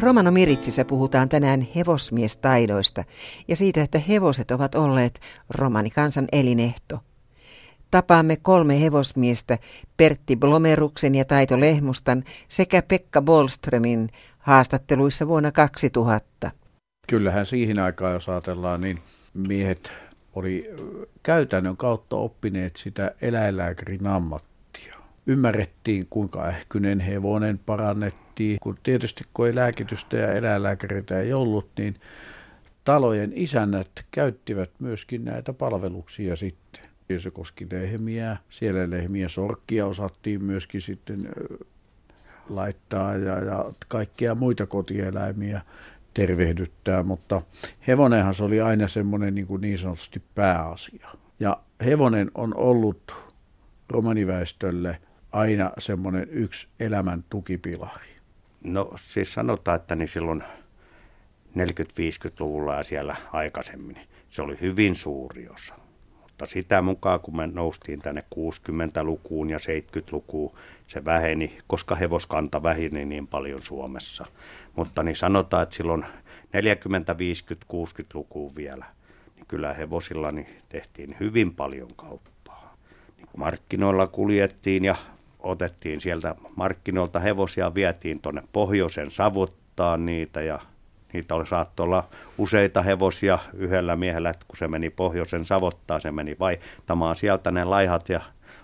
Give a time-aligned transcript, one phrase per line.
[0.00, 3.04] Romano Miritsissä puhutaan tänään hevosmiestaidoista
[3.48, 6.98] ja siitä, että hevoset ovat olleet romanikansan elinehto.
[7.90, 9.58] Tapaamme kolme hevosmiestä,
[9.96, 14.08] Pertti Blomeruksen ja Taito Lehmustan sekä Pekka Bolströmin
[14.38, 16.50] haastatteluissa vuonna 2000.
[17.08, 18.98] Kyllähän siihen aikaan, jos ajatellaan, niin
[19.34, 19.92] miehet
[20.34, 20.70] oli
[21.22, 24.55] käytännön kautta oppineet sitä eläinlääkärin ammattia.
[25.26, 28.58] Ymmärrettiin, kuinka ähkynen hevonen parannettiin.
[28.62, 31.94] Kun tietysti kun ei lääkitystä ja eläinlääkäreitä ei ollut, niin
[32.84, 36.84] talojen isännät käyttivät myöskin näitä palveluksia sitten.
[37.08, 41.28] Ja se koski lehmiä, siellä lehmiä sorkkia osattiin myöskin sitten
[42.48, 45.60] laittaa ja, ja kaikkia muita kotieläimiä
[46.14, 47.42] tervehdyttää, mutta
[47.86, 51.08] hevonenhan se oli aina semmoinen niin, kuin niin sanotusti pääasia.
[51.40, 53.16] Ja hevonen on ollut
[53.90, 54.98] romaniväestölle
[55.36, 58.08] aina semmoinen yksi elämän tukipilari.
[58.64, 60.44] No siis sanotaan, että niin silloin
[61.58, 63.98] 40-50-luvulla ja siellä aikaisemmin
[64.28, 65.74] se oli hyvin suuri osa.
[66.22, 70.54] Mutta sitä mukaan, kun me noustiin tänne 60-lukuun ja 70-lukuun,
[70.88, 74.26] se väheni, koska hevoskanta väheni niin paljon Suomessa.
[74.76, 76.04] Mutta niin sanotaan, että silloin
[76.52, 78.86] 40, 50, 60-lukuun vielä,
[79.36, 82.76] niin kyllä hevosilla niin tehtiin hyvin paljon kauppaa.
[83.16, 84.96] Niin markkinoilla kuljettiin ja
[85.46, 90.58] otettiin sieltä markkinoilta hevosia, vietiin tuonne pohjoisen savuttaan niitä ja
[91.12, 92.08] Niitä oli saattoi olla
[92.38, 97.64] useita hevosia yhdellä miehellä, että kun se meni pohjoisen savottaa, se meni vaihtamaan sieltä ne
[97.64, 98.20] laihat ja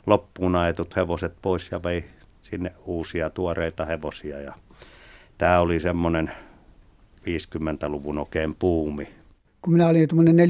[0.06, 2.04] loppuun ajetut hevoset pois ja vei
[2.42, 4.40] sinne uusia tuoreita hevosia.
[4.40, 4.54] Ja
[5.38, 6.30] tämä oli semmoinen
[7.20, 9.08] 50-luvun oikein puumi.
[9.62, 10.48] Kun minä olin tuommoinen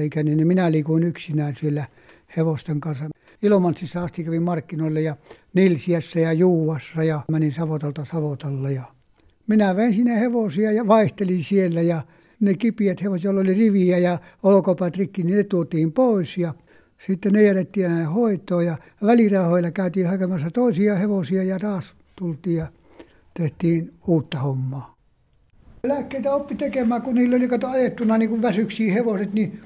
[0.00, 1.84] ikäinen, niin minä liikuin yksinään siellä
[2.36, 3.15] hevosten kanssa.
[3.42, 5.16] Ilomantsissa asti kävin markkinoille ja
[5.54, 8.82] Nilsiässä ja Juuassa ja menin Savotalta Savotalle ja
[9.46, 12.02] minä vein sinne hevosia ja vaihtelin siellä ja
[12.40, 16.54] ne kipiät hevoset, joilla oli riviä ja olkopäät rikki, niin ne tuotiin pois ja
[17.06, 22.66] sitten ne jätettiin aina hoitoon ja välirahoilla käytiin hakemassa toisia hevosia ja taas tultiin ja
[23.34, 24.96] tehtiin uutta hommaa.
[25.84, 29.60] Lääkkeitä oppi tekemään, kun niillä oli kato ajettuna niin väsyksiä hevoset, niin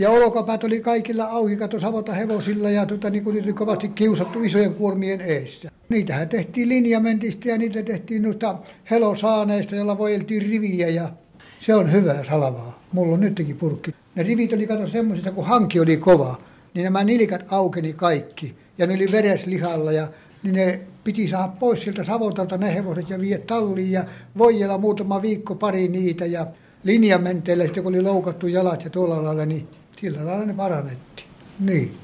[0.00, 4.42] ja olkapäät oli kaikilla auki, kato savota hevosilla ja tota, niin niitä oli kovasti kiusattu
[4.42, 5.70] isojen kuormien eessä.
[5.88, 8.58] Niitähän tehtiin linjamentista ja niitä tehtiin noista
[8.90, 11.10] helosaaneista, jolla voideltiin riviä ja
[11.58, 12.82] se on hyvää salavaa.
[12.92, 13.94] Mulla on nytkin purkki.
[14.14, 16.38] Ne rivit oli kato semmoisista, kun hanki oli kova,
[16.74, 20.08] niin nämä nilkat aukeni kaikki ja ne oli vereslihalla ja
[20.42, 24.04] niin ne piti saada pois sieltä Savotalta ne hevoset ja vie talliin ja
[24.38, 26.46] voijella muutama viikko pari niitä ja
[26.84, 29.68] linjamenteillä sitten kun oli loukattu jalat ja tuolla lailla, niin
[30.00, 31.28] sillä lailla ne parannettiin.
[31.60, 31.98] Niin.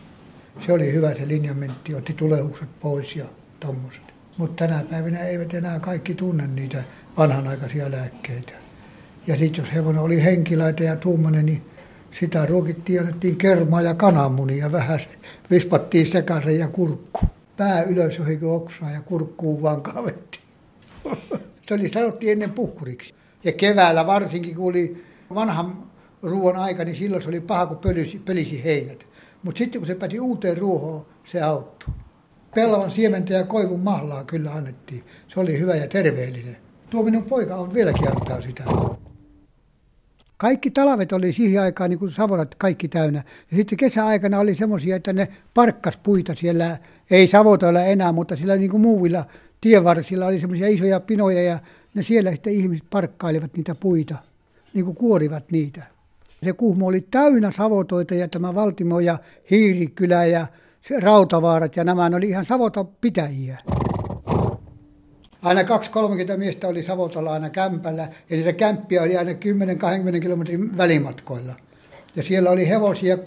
[0.66, 3.24] Se oli hyvä se linjamentti, otti tuleukset pois ja
[3.60, 4.02] tommoset.
[4.38, 6.82] Mutta tänä päivänä eivät enää kaikki tunne niitä
[7.16, 8.52] vanhanaikaisia lääkkeitä.
[9.26, 11.62] Ja sitten jos hevonen oli henkilaita ja tuommoinen, niin
[12.12, 15.00] sitä ruokittiin, annettiin kermaa ja kananmunia vähän.
[15.50, 17.20] Vispattiin sekaisin ja kurkku.
[17.56, 20.44] Pää ylös johonkin oksaa ja kurkkuun vaan kavettiin.
[21.66, 23.14] Se oli sanottiin ennen puhkuriksi.
[23.44, 25.04] Ja keväällä varsinkin, kun oli
[25.34, 25.86] vanhan
[26.22, 29.06] ruoan aika, niin silloin se oli paha, kun pölisi, pölisi heinät.
[29.42, 31.94] Mutta sitten kun se pääti uuteen ruohoon, se auttoi.
[32.54, 35.02] Pellavan siementä ja koivun mahlaa kyllä annettiin.
[35.28, 36.56] Se oli hyvä ja terveellinen.
[36.90, 38.64] Tuo minun poika on vieläkin antaa sitä.
[40.36, 42.12] Kaikki talvet oli siihen aikaan niin kuin
[42.58, 43.22] kaikki täynnä.
[43.50, 46.78] Ja sitten kesäaikana oli semmoisia, että ne parkkas puita siellä,
[47.10, 49.24] ei savotoilla enää, mutta sillä niin kuin muuvilla
[49.60, 51.58] tienvarsilla oli semmoisia isoja pinoja ja
[51.94, 54.16] ne siellä sitten ihmiset parkkailivat niitä puita,
[54.74, 55.95] niin kuin kuorivat niitä.
[56.46, 59.18] Se Kuhmo oli täynnä savotoita ja tämä Valtimo ja
[59.50, 60.46] Hiirikylä ja
[61.02, 63.58] Rautavaarat ja nämä oli ihan savota pitäjiä.
[65.42, 65.66] Aina 2-30
[66.36, 71.54] miestä oli Savotalla aina kämpällä ja niitä kämppiä oli aina 10-20 kilometrin välimatkoilla.
[72.16, 73.20] Ja siellä oli hevosia 2-30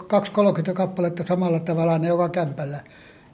[0.74, 2.80] kappaletta samalla tavalla ne joka kämpällä.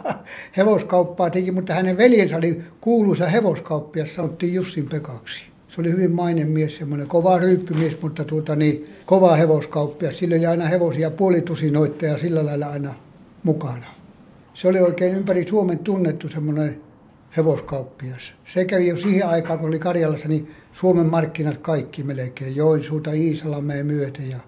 [0.57, 5.45] hevoskauppaa teki, mutta hänen veljensä oli kuuluisa hevoskauppias, sanottiin Jussin Pekaksi.
[5.69, 10.19] Se oli hyvin mainen mies, semmoinen kova ryyppymies, mutta tuota niin, kova hevoskauppias.
[10.19, 12.95] Sillä oli aina hevosia puolitusinoita ja sillä lailla aina
[13.43, 13.87] mukana.
[14.55, 16.81] Se oli oikein ympäri Suomen tunnettu semmoinen
[17.37, 18.35] hevoskauppias.
[18.47, 22.57] Se kävi jo siihen aikaan, kun oli Karjalassa, niin Suomen markkinat kaikki melkein.
[22.57, 24.39] Joensuuta, Iisalameen myöten ja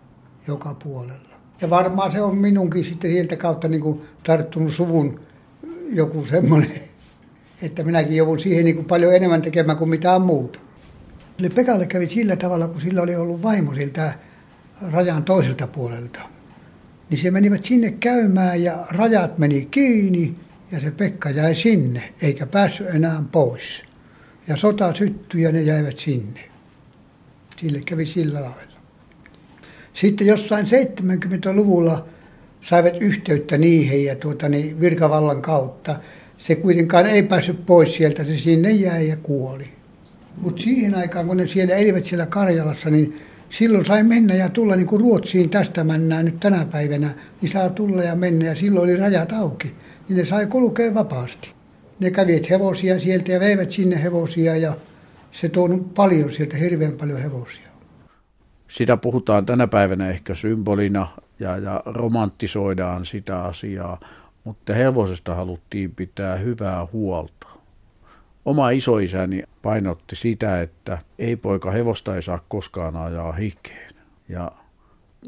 [0.49, 1.29] joka puolella.
[1.61, 5.21] Ja varmaan se on minunkin sitten sieltä kautta niin kuin tarttunut suvun
[5.89, 6.81] joku semmoinen,
[7.63, 10.59] että minäkin joudun siihen niin kuin paljon enemmän tekemään kuin mitään muuta.
[11.39, 14.15] Eli Pekalle kävi sillä tavalla, kun sillä oli ollut vaimo siltä
[14.93, 16.21] rajan toiselta puolelta.
[17.11, 20.37] Niin se menivät sinne käymään ja rajat meni kiinni
[20.73, 23.83] ja se Pekka jäi sinne, eikä päässyt enää pois.
[24.49, 26.41] Ja sota syttyi ja ne jäivät sinne.
[27.57, 28.68] Sille kävi sillä lailla.
[30.01, 32.07] Sitten jossain 70-luvulla
[32.61, 35.97] saivat yhteyttä niihin ja tuota, niin virkavallan kautta.
[36.37, 39.65] Se kuitenkaan ei päässyt pois sieltä, se sinne jäi ja kuoli.
[40.37, 44.77] Mutta siihen aikaan, kun ne siellä elivät siellä Karjalassa, niin silloin sai mennä ja tulla
[44.77, 47.11] niin kuin Ruotsiin tästä mennään nyt tänä päivänä,
[47.41, 49.75] niin saa tulla ja mennä ja silloin oli rajat auki,
[50.09, 51.51] niin ne sai kulkea vapaasti.
[52.01, 54.77] Ne kävivät hevosia sieltä ja veivät sinne hevosia ja
[55.33, 57.68] se tuonut paljon sieltä, hirveän paljon hevosia.
[58.69, 64.01] Sitä puhutaan tänä päivänä ehkä symbolina ja, ja romanttisoidaan sitä asiaa,
[64.45, 67.47] mutta hevosesta haluttiin pitää hyvää huolta.
[68.45, 73.93] Oma isoisäni painotti sitä, että ei poika hevosta ei saa koskaan ajaa hikeen.
[74.29, 74.53] Ja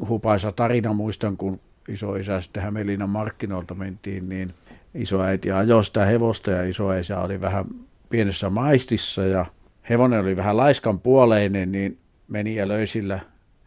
[0.09, 4.53] hupaisa tarina muistan, kun isoisä sitten Hämeenlinnan markkinoilta mentiin, niin
[4.93, 7.65] isoäiti ajoi sitä hevosta ja isoisä oli vähän
[8.09, 9.45] pienessä maistissa ja
[9.89, 11.97] hevonen oli vähän laiskan puoleinen, niin
[12.31, 13.19] meni ja löi sillä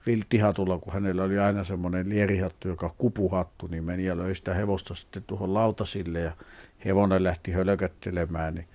[0.06, 4.94] vilttihatulla, kun hänellä oli aina semmoinen lierihattu, joka kupuhattu, niin meni ja löi sitä hevosta
[4.94, 6.32] sitten tuohon lautasille ja
[6.84, 8.66] hevonen lähti hölköttelemään, niin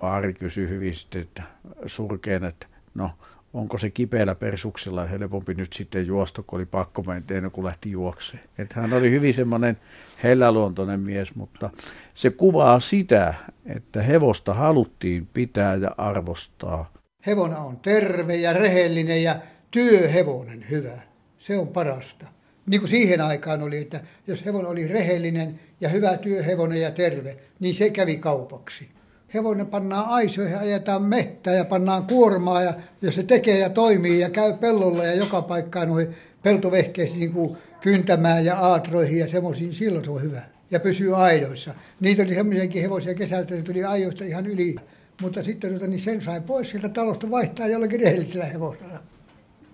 [0.00, 1.42] Aari kysyi hyvin sitten, että
[1.86, 3.10] surkeen, että no
[3.54, 8.42] onko se kipeällä persuksella helpompi nyt sitten juosta, kun oli pakko mennä, kun lähti juokseen.
[8.58, 9.78] Että hän oli hyvin semmoinen
[10.22, 11.70] helläluontoinen mies, mutta
[12.14, 13.34] se kuvaa sitä,
[13.66, 16.93] että hevosta haluttiin pitää ja arvostaa.
[17.26, 19.36] Hevona on terve ja rehellinen ja
[19.70, 20.98] työhevonen hyvä.
[21.38, 22.26] Se on parasta.
[22.66, 27.36] Niin kuin siihen aikaan oli, että jos hevonen oli rehellinen ja hyvä työhevonen ja terve,
[27.60, 28.88] niin se kävi kaupaksi
[29.34, 34.30] hevonen pannaan aisoihin, ajetaan mettää ja pannaan kuormaa ja, ja se tekee ja toimii ja
[34.30, 40.04] käy pellolla ja joka paikkaan noihin peltovehkeisiin niin kuin kyntämään ja aatroihin ja semmoisiin, silloin
[40.04, 40.42] se on hyvä.
[40.70, 41.74] Ja pysyy aidoissa.
[42.00, 44.76] Niitä oli semmoisiakin hevosia kesältä, ne tuli aidoista ihan yli.
[45.22, 48.98] Mutta sitten tuota, niin sen sai pois sieltä talosta vaihtaa jollakin rehellisellä hevosella.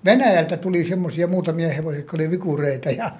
[0.05, 3.11] Venäjältä tuli semmoisia muutamia hevosia, jotka oli vikureita ja,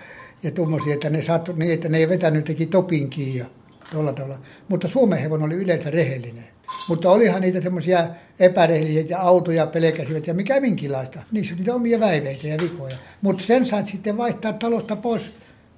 [0.43, 3.47] ja tuommoisia, että ne saattoi niin, että ne ei vetänyt, teki topinkiin ja
[3.93, 4.41] tuolla tavalla.
[4.69, 6.45] Mutta Suomen hevonen oli yleensä rehellinen.
[6.89, 8.09] Mutta olihan niitä semmoisia
[8.41, 11.23] epärehellisiä ja autoja pelkäsivät ja mikä minkälaista.
[11.33, 12.97] Niissä on niitä omia väiveitä ja vikoja.
[13.23, 15.23] Mutta sen saat sitten vaihtaa talosta pois.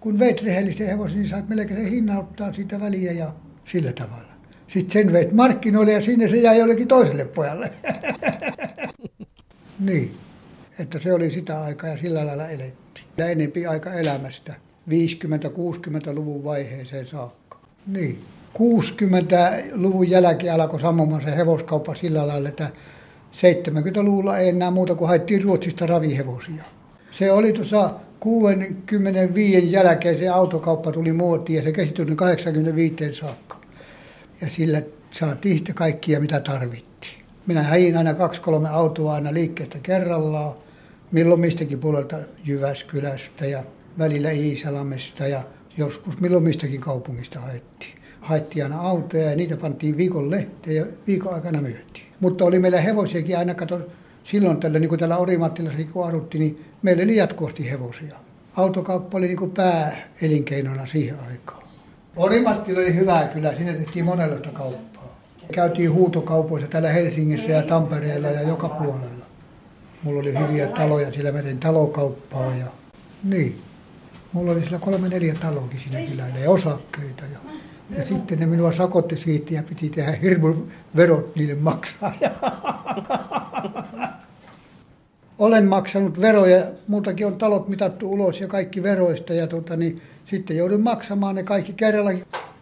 [0.00, 3.32] Kun veit rehellisten hevosen, niin saat melkein ottaa siitä väliä ja
[3.64, 4.31] sillä tavalla.
[4.72, 7.72] Sitten sen veit markkinoille ja sinne se jäi jollekin toiselle pojalle.
[9.86, 10.14] niin,
[10.78, 13.06] että se oli sitä aikaa ja sillä lailla elettiin.
[13.16, 14.54] Ja enempi aika elämästä
[14.88, 17.58] 50-60-luvun vaiheeseen saakka.
[17.86, 18.20] Niin.
[18.54, 22.70] 60-luvun jälkeen alkoi sammumaan se hevoskauppa sillä lailla, että
[23.32, 26.64] 70-luvulla ei enää muuta kuin haettiin Ruotsista ravihevosia.
[27.10, 33.51] Se oli tuossa 65 jälkeen se autokauppa tuli muotiin ja se kesti 85 saakka.
[34.42, 37.22] Ja sillä saatiin sitten kaikkia mitä tarvittiin.
[37.46, 40.54] Minä häin aina kaksi-kolme autoa aina liikkeestä kerrallaan,
[41.12, 43.62] milloin mistäkin puolelta Jyväskylästä ja
[43.98, 45.42] välillä Iisalamesta ja
[45.76, 47.94] joskus milloin mistäkin kaupungista haettiin.
[48.20, 52.06] Haettiin aina autoja ja niitä pantiin viikon lehteen ja viikon aikana myytiin.
[52.20, 53.80] Mutta oli meillä hevosiakin aina, kato,
[54.24, 58.16] silloin tällä, niin kuin täällä Orimattilassa kun aruttiin, niin meillä oli jatkuvasti hevosia.
[58.56, 61.62] autokauppa oli niin pääelinkeinona siihen aikaan.
[62.16, 65.18] Orimattila oli hyvä kyllä, siinä tehtiin monenlaista kauppaa.
[65.52, 69.26] Käytiin huutokaupoissa täällä Helsingissä ja Tampereella ja joka puolella.
[70.02, 72.66] Mulla oli hyviä taloja, sillä mä tein talokauppaa ja
[73.24, 73.60] niin.
[74.32, 77.24] Mulla oli sillä kolme neljä taloakin siinä kylällä ja osakkeita.
[77.32, 77.38] Ja,
[77.98, 80.54] ja sitten ne minua sakotti siitä ja piti tehdä hirmu
[80.96, 82.12] verot niille maksaa.
[85.38, 90.56] Olen maksanut veroja, muutakin on talot mitattu ulos ja kaikki veroista ja tota, niin, sitten
[90.56, 92.10] joudun maksamaan ne kaikki kerralla.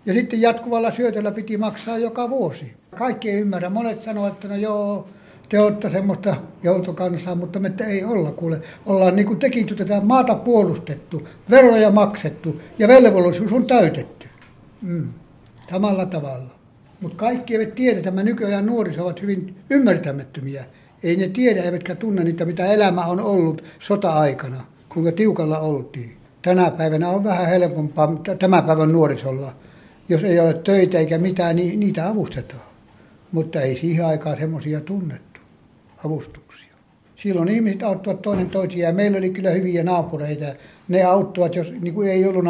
[0.06, 2.74] Ja sitten jatkuvalla syötöllä piti maksaa joka vuosi.
[2.98, 3.70] Kaikki ei ymmärrä.
[3.70, 5.08] Monet sanovat, että no joo,
[5.48, 8.60] te olette semmoista joutokansaa, mutta me ei olla, kuule.
[8.86, 14.26] Ollaan niin kuin tekin tätä maata puolustettu, veroja maksettu ja velvollisuus on täytetty.
[14.82, 15.08] Mm.
[15.70, 16.50] Samalla tavalla.
[17.00, 20.64] Mutta kaikki eivät tiedä, että nykyään nuoriso ovat hyvin ymmärtämättömiä.
[21.02, 24.56] Ei ne tiedä eivätkä tunne niitä, mitä elämä on ollut sota-aikana,
[24.88, 26.16] kuinka tiukalla oltiin.
[26.42, 29.52] Tänä päivänä on vähän helpompaa tämän päivän nuorisolla.
[30.08, 32.70] Jos ei ole töitä eikä mitään, niin niitä avustetaan.
[33.32, 35.40] Mutta ei siihen aikaan semmoisia tunnettu
[36.04, 36.74] avustuksia.
[37.16, 40.44] Silloin ihmiset auttavat toinen toisiaan ja meillä oli kyllä hyviä naapureita.
[40.88, 42.44] Ne auttavat, jos niin kuin ei ollut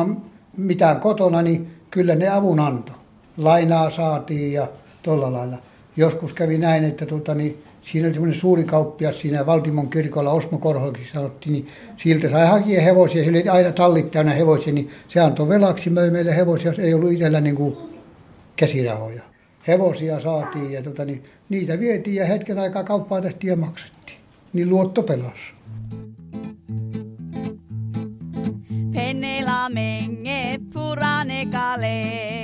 [0.57, 2.97] mitään kotona, niin kyllä ne avun antoi.
[3.37, 4.69] Lainaa saatiin ja
[5.03, 5.59] tuolla lailla.
[5.97, 10.59] Joskus kävi näin, että tuota, niin siinä oli semmoinen suuri kauppias siinä Valtimon kirkolla, Osmo
[10.59, 15.21] Korhokin sanottiin, niin siltä sai hakea hevosia, sillä oli aina tallit täynnä hevosia, niin se
[15.21, 17.77] antoi velaksi, möi meille hevosia, ei ollut itsellä niin kuin
[18.57, 19.23] käsirahoja.
[19.67, 24.19] Hevosia saatiin ja tota, niin, niitä vietiin ja hetken aikaa kauppaa tehtiin ja maksettiin.
[24.53, 25.53] Niin luotto pelasi.
[28.93, 32.40] Penela menge purane kale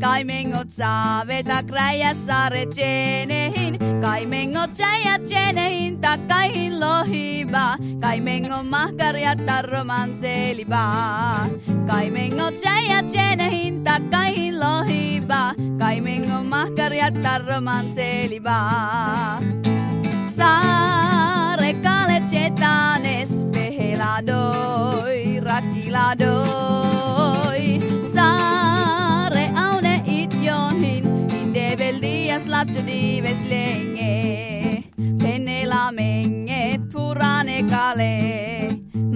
[0.00, 11.36] Kaimengot saaveta kräjä saare jenehin Kaimengot jäjä jenehin takaihin lohiva Kaimengo mahkarja tarroman seliva
[11.86, 18.70] Kaimengot jäjä jenehin takaihin lohiva Kaimengo mahkarja tarroman seliva
[20.28, 26.89] Saare kale jetanes peheladoi rakiladoi
[32.60, 34.84] latsu dives lenge
[35.20, 36.62] Penela menge
[36.92, 38.14] purane kale.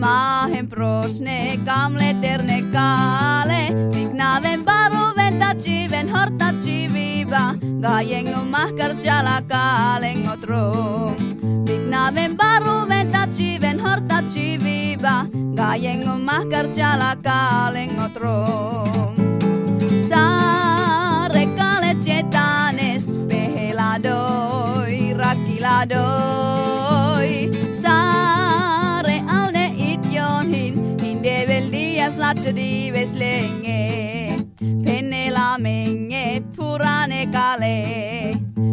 [0.02, 3.62] Maahen prosne kamle terne kale.
[3.94, 7.44] Vignaven baruven tachiven horta chiviva
[7.84, 11.16] Gajengo mahkar jala kalengo trom
[11.68, 15.16] Vignaven baruven tachiven horta chiviva
[15.60, 19.14] Gajengo mahkar jala kalengo trom
[20.08, 21.92] Saare kale
[24.04, 27.32] jetanes peheladoi rakiladoi
[27.72, 34.44] Saare aune itjohin Inde vel dias latsu dives lenge.
[34.84, 38.32] Penela menge purane kale.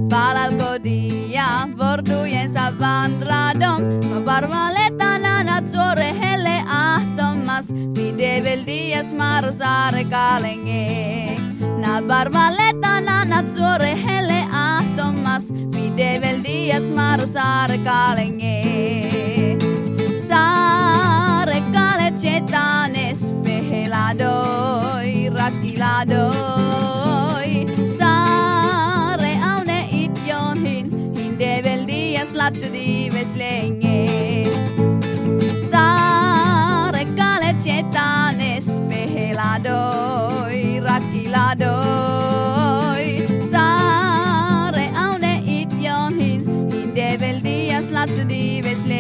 [0.09, 3.81] Palalko dia vordujensa vandradom
[4.25, 7.67] Parvaletan anat suore helle ahtomas.
[7.95, 11.37] Pide vel dias marsaare kalenge.
[11.81, 14.40] Na barvaletan anat suore helle
[15.73, 18.57] Pide vel dias marsaare kalenge
[20.27, 26.31] Saare kale chetanes peheladoi rakiladoi
[27.97, 31.53] Saare aune itjohin Hinde
[31.87, 33.99] dias latsu dives lenge.
[35.71, 42.60] Saare kale chetanes peheladoi rakiladoi
[48.01, 48.90] To the best.